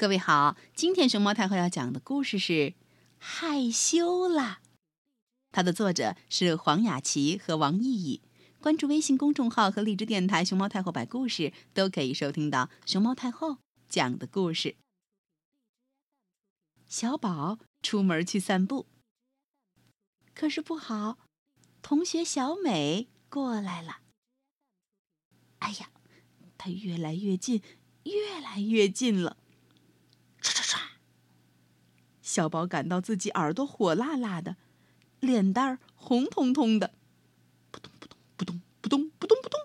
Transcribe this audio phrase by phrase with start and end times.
[0.00, 2.52] 各位好，今天熊猫太后要讲的故事是
[3.18, 4.62] 《害羞啦》，
[5.52, 8.22] 它的作者是黄雅琪和王艺艺。
[8.62, 13.58] 关注微信公众号和荔枝电台“熊猫太后摆故事”，都可以收听到熊猫太后
[13.90, 14.76] 讲的故事。
[16.88, 18.86] 小宝出门去散步，
[20.34, 21.18] 可是不好，
[21.82, 23.98] 同学小美过来了。
[25.58, 25.90] 哎呀，
[26.56, 27.62] 她越来越近，
[28.04, 29.36] 越来越近了。
[32.30, 34.54] 小宝感到自己耳朵火辣辣的，
[35.18, 36.94] 脸蛋儿红彤彤的，
[37.72, 39.60] 扑通扑通扑通扑通扑通扑通，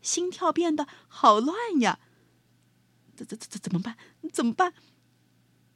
[0.00, 1.98] 心跳变得好乱呀！
[3.16, 3.96] 怎怎怎怎怎么办？
[4.32, 4.72] 怎么办？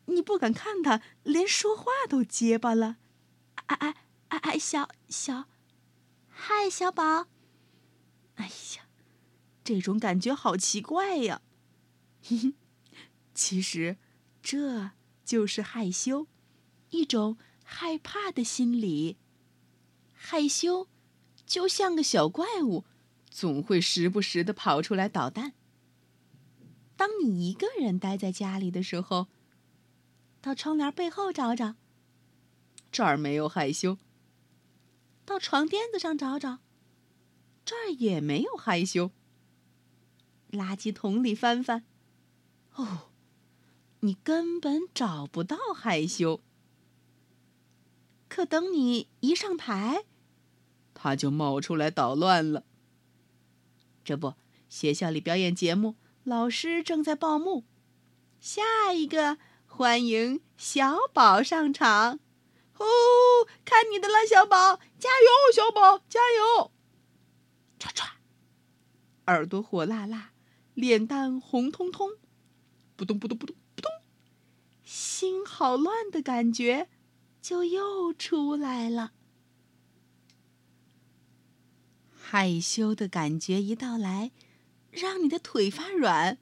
[0.06, 2.98] 你不敢看他，连说话都结巴了。
[3.66, 3.96] 哎哎
[4.28, 5.48] 哎哎，小小，
[6.28, 7.26] 嗨，小宝。
[8.36, 8.86] 哎呀，
[9.64, 11.42] 这种感觉好奇怪呀！
[13.34, 13.96] 其实，
[14.40, 14.92] 这
[15.28, 16.26] 就是害羞，
[16.88, 19.18] 一种害怕的心理。
[20.14, 20.88] 害羞
[21.44, 22.86] 就像个小怪物，
[23.28, 25.52] 总会时不时的跑出来捣蛋。
[26.96, 29.26] 当你一个人待在家里的时候，
[30.40, 31.74] 到窗帘背后找找，
[32.90, 33.98] 这儿没有害羞；
[35.26, 36.60] 到床垫子上找找，
[37.66, 39.10] 这儿也没有害羞。
[40.52, 41.84] 垃圾桶里翻翻，
[42.76, 43.10] 哦。
[44.00, 46.40] 你根本找不到害羞，
[48.28, 50.04] 可等你一上台，
[50.94, 52.64] 他就冒出来捣乱了。
[54.04, 54.34] 这不，
[54.68, 57.64] 学校里表演节目，老师正在报幕，
[58.38, 62.20] 下一个欢迎小宝上场。
[62.76, 62.86] 哦，
[63.64, 66.70] 看你的了，小宝，加油，小宝，加油！
[67.80, 68.06] 唰唰，
[69.26, 70.30] 耳朵火辣辣，
[70.74, 72.12] 脸蛋红彤彤，
[72.94, 73.56] 扑通扑通扑通。
[75.18, 76.88] 心好乱的感觉，
[77.42, 79.14] 就又出来了。
[82.14, 84.30] 害羞的感觉一到来，
[84.92, 86.38] 让你的腿发软，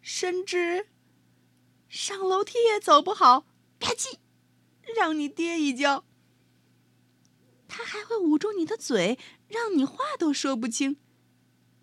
[0.00, 0.88] 甚至
[1.86, 3.40] 上楼梯也走不好，
[3.78, 4.16] 吧唧，
[4.96, 6.06] 让你跌一跤。
[7.68, 9.18] 他还会捂住你的嘴，
[9.48, 10.96] 让你话都说不清。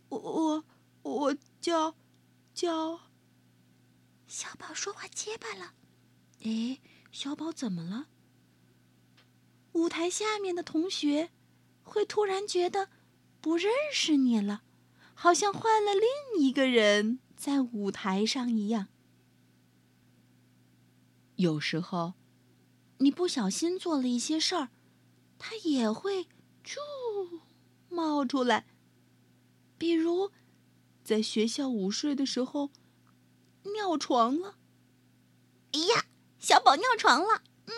[0.09, 0.65] 我我
[1.03, 1.95] 我叫
[2.51, 3.01] 叫，
[4.25, 5.75] 小宝说话结巴了。
[6.43, 6.79] 哎，
[7.11, 8.07] 小宝怎么了？
[9.73, 11.31] 舞台下面的同学
[11.83, 12.89] 会突然觉得
[13.41, 14.63] 不认识你了，
[15.13, 18.87] 好像换了另一个人在舞台上一样。
[21.35, 22.13] 有时候，
[22.99, 24.69] 你不小心做了一些事儿，
[25.37, 26.27] 他也会
[26.63, 26.77] 啾
[27.89, 28.65] 冒出来。
[29.77, 30.31] 比如，
[31.03, 32.71] 在学校午睡的时候
[33.73, 34.57] 尿床了。
[35.73, 36.05] 哎呀！
[36.45, 37.73] 小宝尿床了，嗯，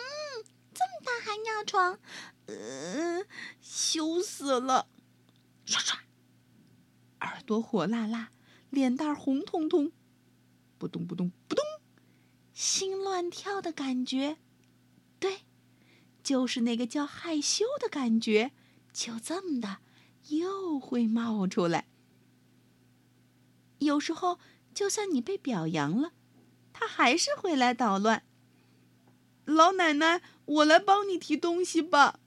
[0.74, 1.98] 这么大还尿床，
[2.44, 3.26] 嗯，
[3.62, 4.90] 羞死了！
[5.64, 5.96] 唰唰，
[7.20, 8.30] 耳朵火辣辣，
[8.68, 9.90] 脸蛋红彤彤，
[10.76, 11.64] 扑通扑通扑通，
[12.52, 14.36] 心乱跳的感觉，
[15.18, 15.46] 对，
[16.22, 18.52] 就是那个叫害羞的感觉，
[18.92, 19.78] 就这么的
[20.26, 21.88] 又会冒出来。
[23.78, 24.38] 有时候，
[24.74, 26.12] 就算你被表扬了，
[26.74, 28.24] 他还是会来捣乱。
[29.48, 32.20] 老奶奶，我来帮你提东西吧。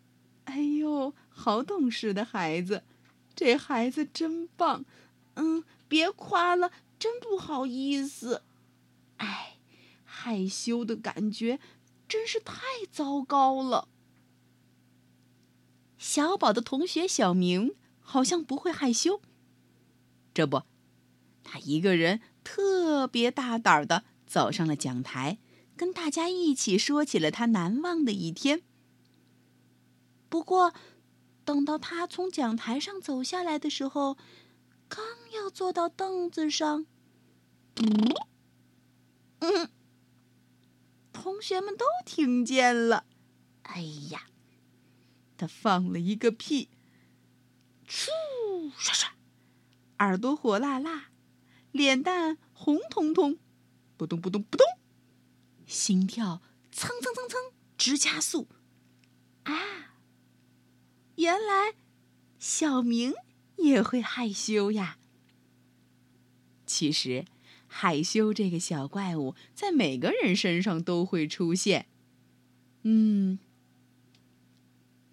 [0.46, 2.84] 哎呦，好懂事的孩子，
[3.36, 4.86] 这孩子真棒。
[5.36, 8.42] 嗯，别夸了，真不好意思。
[9.18, 9.58] 哎，
[10.04, 11.60] 害羞的感觉
[12.08, 12.58] 真是太
[12.92, 13.88] 糟糕了。
[16.00, 19.22] 小宝的同学小明好像不会害羞，
[20.34, 20.64] 这不，
[21.44, 25.38] 他一个人特别大胆的走上了讲台。
[25.76, 28.62] 跟大家一起说起了他难忘的一天。
[30.30, 30.74] 不过，
[31.44, 34.18] 等到他从讲台上走下来的时候，
[34.88, 36.86] 刚要坐到凳子上，
[37.76, 38.16] 嗯，
[39.40, 39.70] 嗯
[41.12, 43.06] 同学们都听见了。
[43.64, 43.82] 哎
[44.12, 44.28] 呀，
[45.38, 46.70] 他放了一个屁，
[47.88, 48.08] 嗖
[48.78, 49.08] 唰唰，
[50.00, 51.10] 耳朵火辣辣，
[51.72, 53.38] 脸蛋红彤彤，
[53.98, 54.66] 扑通扑通扑通。
[55.72, 58.50] 心跳蹭蹭蹭蹭直加速，
[59.44, 59.96] 啊！
[61.16, 61.76] 原来
[62.38, 63.14] 小明
[63.56, 64.98] 也会害羞呀。
[66.66, 67.26] 其实，
[67.68, 71.88] 害羞这个小怪物在每个人身上都会出现。
[72.84, 73.40] 嗯，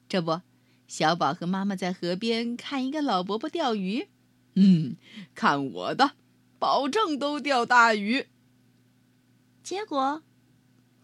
[0.09, 0.41] 这不，
[0.89, 4.09] 小宝和妈妈在河边看一个老伯伯钓鱼。
[4.55, 4.97] 嗯，
[5.37, 6.17] 看我的，
[6.59, 8.27] 保证都钓大鱼。
[9.63, 10.23] 结果，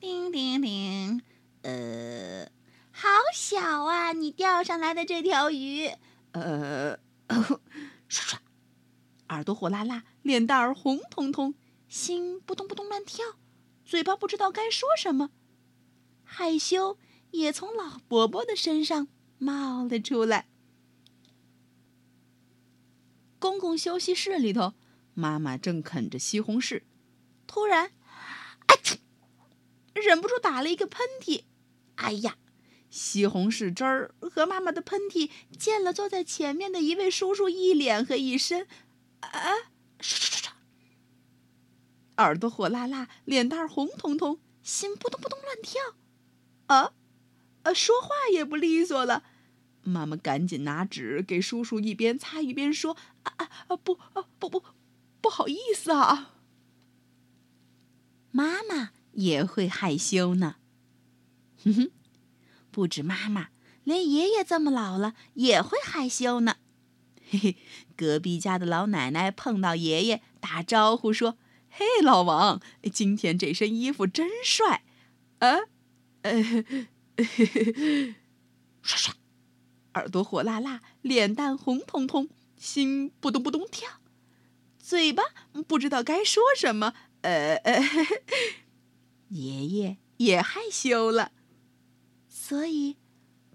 [0.04, 1.22] 叮叮叮，
[1.62, 2.46] 呃，
[2.90, 4.12] 好小啊！
[4.12, 5.88] 你钓上来的这条鱼，
[6.32, 7.58] 呃， 唰
[8.10, 8.36] 唰，
[9.30, 11.54] 耳朵火辣辣，脸蛋儿红彤彤，
[11.88, 13.24] 心扑通扑通乱跳，
[13.82, 15.30] 嘴巴不知道该说什么，
[16.22, 16.98] 害羞
[17.30, 19.08] 也从老伯伯的身上
[19.38, 20.48] 冒了出来。
[23.38, 24.74] 公共休息室里头，
[25.14, 26.82] 妈妈正啃着西红柿，
[27.46, 28.74] 突然，啊！
[29.94, 31.44] 忍不住打了一个喷嚏。
[31.96, 32.36] 哎呀，
[32.90, 38.66] 西红柿汁儿和妈妈的喷嚏溅了坐在前面的一位叔叔一脸和一身。
[39.20, 39.30] 啊！
[40.00, 40.48] 唰唰唰唰！
[42.16, 45.80] 耳朵火辣辣，脸蛋红彤彤，心扑通扑通乱跳。
[46.66, 46.92] 啊，
[47.62, 49.24] 呃，说话也不利索了。
[49.82, 53.76] 妈妈赶紧拿纸给叔叔一边擦一边说：“啊啊啊！
[53.76, 54.62] 不啊不不，
[55.20, 56.34] 不好意思啊。”
[58.30, 60.56] 妈妈也会害羞呢。
[61.64, 61.90] 哼哼，
[62.70, 63.48] 不止妈妈，
[63.84, 66.56] 连爷爷这么老了也会害羞呢。
[67.28, 67.56] 嘿嘿，
[67.96, 71.38] 隔壁家的老奶奶碰到爷爷打招呼说
[71.70, 72.60] ：“嘿，老王，
[72.92, 74.84] 今天这身衣服真帅。”
[75.40, 75.60] 啊，
[76.22, 76.42] 呃，
[77.16, 78.14] 嘿嘿
[78.82, 79.14] 刷刷。
[79.94, 83.88] 耳朵火辣辣，脸蛋红彤彤，心扑通扑通跳，
[84.78, 85.22] 嘴巴
[85.68, 86.94] 不知道该说什么。
[87.22, 87.80] 呃呃，
[89.28, 91.32] 爷爷也害羞了，
[92.28, 92.96] 所以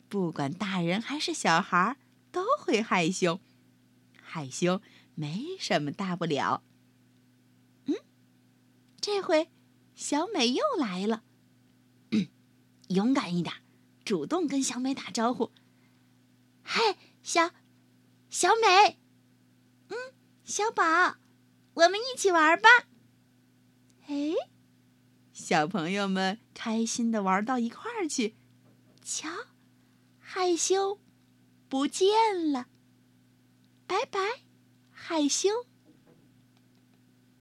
[0.07, 1.97] 不管大人还是小孩
[2.31, 3.39] 都会害羞。
[4.21, 4.81] 害羞
[5.15, 6.63] 没什么大不了。
[7.85, 7.95] 嗯，
[9.01, 9.49] 这回
[9.95, 11.23] 小美又来了，
[12.89, 13.55] 勇敢一点，
[14.05, 15.51] 主动跟小美打招呼。
[16.61, 17.51] 嗨，小
[18.29, 18.99] 小美，
[19.87, 19.97] 嗯，
[20.43, 21.17] 小宝，
[21.73, 22.69] 我们一起玩吧。
[24.07, 24.33] 哎，
[25.49, 28.35] 小朋友们开心的玩到一块儿去，
[29.03, 29.27] 瞧，
[30.19, 30.99] 害羞
[31.67, 32.67] 不见了，
[33.87, 34.19] 拜拜，
[34.91, 35.49] 害羞。